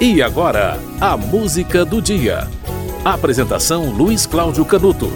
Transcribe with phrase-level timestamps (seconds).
[0.00, 2.46] E agora, a música do dia.
[3.04, 5.10] Apresentação Luiz Cláudio Canuto.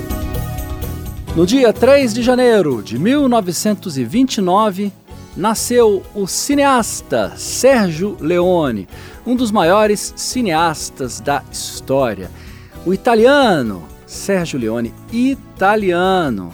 [1.36, 4.92] No dia 3 de janeiro de 1929,
[5.36, 8.88] nasceu o cineasta Sérgio Leone,
[9.24, 12.28] um dos maiores cineastas da história.
[12.84, 16.52] O italiano Sérgio Leone, italiano,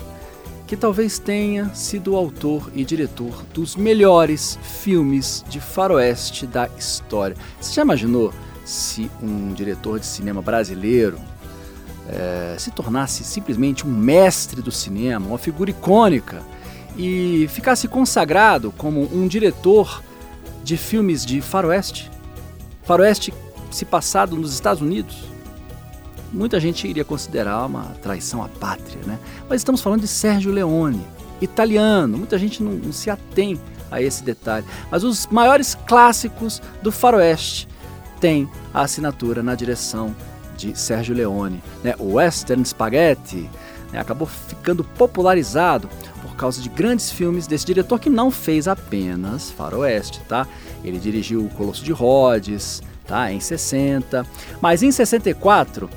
[0.68, 7.34] que talvez tenha sido o autor e diretor dos melhores filmes de faroeste da história.
[7.58, 8.34] Você já imaginou
[8.66, 11.18] se um diretor de cinema brasileiro
[12.06, 16.42] é, se tornasse simplesmente um mestre do cinema, uma figura icônica
[16.98, 20.02] e ficasse consagrado como um diretor
[20.62, 22.10] de filmes de faroeste?
[22.82, 23.32] Faroeste
[23.70, 25.37] se passado nos Estados Unidos?
[26.32, 29.18] Muita gente iria considerar uma traição à pátria, né?
[29.48, 31.04] Mas estamos falando de Sérgio Leone,
[31.40, 32.18] italiano.
[32.18, 33.58] Muita gente não, não se atém
[33.90, 34.66] a esse detalhe.
[34.90, 37.68] Mas os maiores clássicos do faroeste
[38.20, 40.14] têm a assinatura na direção
[40.56, 41.62] de Sérgio Leone.
[41.82, 41.94] Né?
[41.98, 43.48] O Western Spaghetti
[43.92, 44.00] né?
[44.00, 45.88] acabou ficando popularizado
[46.20, 50.46] por causa de grandes filmes desse diretor que não fez apenas faroeste, tá?
[50.84, 53.32] Ele dirigiu O Colosso de Rhodes, tá?
[53.32, 54.26] Em 60,
[54.60, 55.88] mas em 64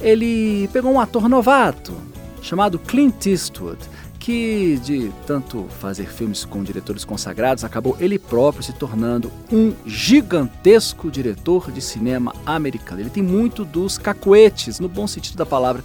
[0.00, 1.94] ele pegou um ator novato
[2.40, 3.78] chamado Clint Eastwood,
[4.18, 11.10] que de tanto fazer filmes com diretores consagrados, acabou ele próprio se tornando um gigantesco
[11.10, 13.00] diretor de cinema americano.
[13.00, 15.84] Ele tem muito dos cacuetes, no bom sentido da palavra,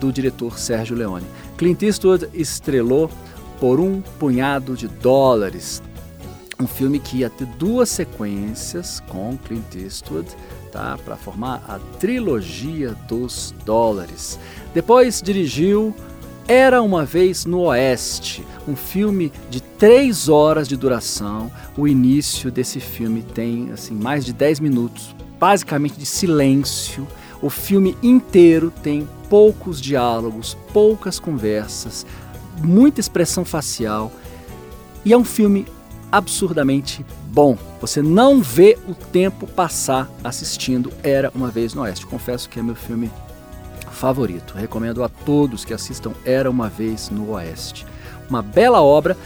[0.00, 1.26] do diretor Sérgio Leone.
[1.56, 3.10] Clint Eastwood estrelou
[3.60, 5.82] por um punhado de dólares
[6.60, 10.28] um filme que ia ter duas sequências com Clint Eastwood,
[10.72, 14.38] tá, para formar a trilogia dos dólares.
[14.74, 15.94] Depois dirigiu
[16.48, 21.50] Era uma vez no Oeste, um filme de três horas de duração.
[21.76, 27.06] O início desse filme tem assim mais de 10 minutos, basicamente de silêncio.
[27.40, 32.06] O filme inteiro tem poucos diálogos, poucas conversas,
[32.62, 34.10] muita expressão facial.
[35.04, 35.66] E é um filme
[36.10, 37.56] absurdamente bom.
[37.80, 42.06] Você não vê o tempo passar assistindo Era uma vez no Oeste.
[42.06, 43.10] Confesso que é meu filme
[43.90, 44.54] favorito.
[44.56, 47.86] Recomendo a todos que assistam Era uma vez no Oeste.
[48.28, 49.16] Uma bela obra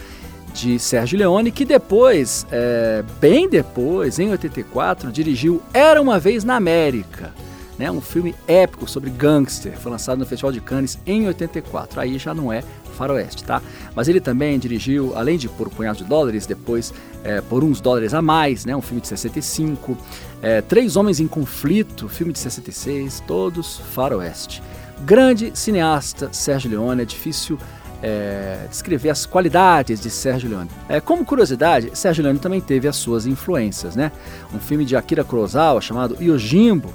[0.53, 6.55] de Sérgio Leone, que depois, é, bem depois, em 84, dirigiu Era uma vez na
[6.55, 7.33] América.
[7.77, 11.99] Né, um filme épico sobre gangster, foi lançado no Festival de Cannes em 84.
[11.99, 12.63] Aí já não é
[12.93, 13.61] faroeste, tá?
[13.95, 17.81] Mas ele também dirigiu, além de Por um Punhado de Dólares, depois é, Por Uns
[17.81, 18.75] Dólares a Mais, né?
[18.75, 19.97] Um filme de 65,
[20.41, 24.61] é, Três Homens em Conflito, filme de 66, todos faroeste.
[25.01, 27.57] Grande cineasta Sérgio Leone, é difícil
[28.01, 30.69] é, descrever as qualidades de Sérgio Leone.
[30.87, 34.11] É, como curiosidade, Sérgio Leone também teve as suas influências, né?
[34.53, 36.93] Um filme de Akira Kurosawa chamado Yojimbo,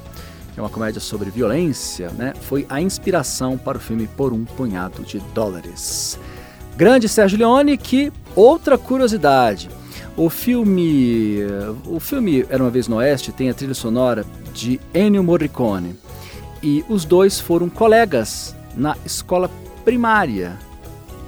[0.59, 5.03] é uma comédia sobre violência, né, foi a inspiração para o filme Por um Punhado
[5.03, 6.19] de Dólares.
[6.75, 9.69] Grande Sérgio Leone, que outra curiosidade,
[10.17, 11.39] o filme,
[11.85, 15.95] o filme Era uma vez no Oeste tem a trilha sonora de Ennio Morricone
[16.61, 19.49] e os dois foram colegas na escola
[19.85, 20.57] primária,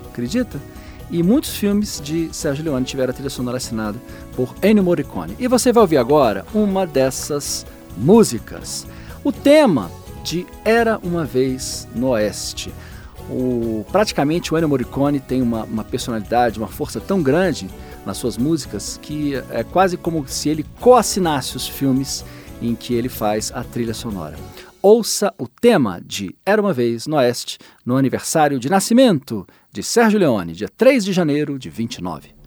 [0.09, 0.59] acredita?
[1.09, 3.97] E muitos filmes de Sérgio Leone tiveram a trilha sonora assinada
[4.35, 5.37] por Ennio Morricone.
[5.39, 7.65] E você vai ouvir agora uma dessas
[7.97, 8.85] músicas.
[9.23, 9.91] O tema
[10.23, 12.73] de Era uma Vez no Oeste.
[13.29, 17.69] O, praticamente o Ennio Morricone tem uma, uma personalidade, uma força tão grande
[18.03, 22.25] nas suas músicas que é quase como se ele coassinasse os filmes
[22.59, 24.35] em que ele faz a trilha sonora.
[24.81, 30.19] Ouça o tema de Era uma Vez no Oeste no aniversário de nascimento de Sérgio
[30.19, 32.40] Leone, dia 3 de janeiro de 29.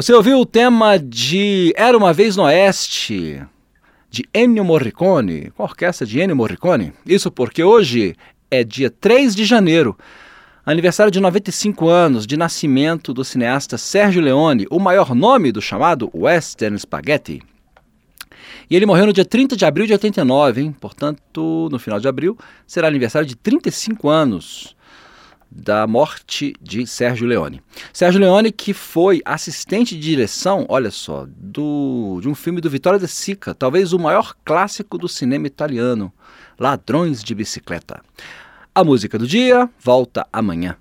[0.00, 3.42] Você ouviu o tema de Era uma Vez no Oeste,
[4.08, 6.94] de Ennio Morricone, com a orquestra de Ennio Morricone?
[7.04, 8.16] Isso porque hoje
[8.50, 9.94] é dia 3 de janeiro,
[10.64, 16.10] aniversário de 95 anos de nascimento do cineasta Sérgio Leone, o maior nome do chamado
[16.14, 17.42] Western Spaghetti.
[18.70, 20.74] E ele morreu no dia 30 de abril de 89, hein?
[20.80, 24.74] portanto, no final de abril, será aniversário de 35 anos
[25.50, 27.60] da morte de Sérgio Leone.
[27.92, 33.00] Sérgio Leone que foi assistente de direção, olha só, do, de um filme do Vittorio
[33.00, 36.12] De Sica, talvez o maior clássico do cinema italiano,
[36.58, 38.00] Ladrões de Bicicleta.
[38.74, 40.76] A música do dia volta amanhã.